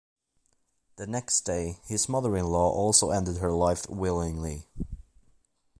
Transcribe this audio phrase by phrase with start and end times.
[0.95, 4.67] The next day, his mother-in-law also ended her life willingly.